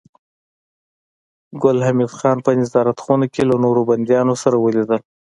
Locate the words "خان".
2.17-2.37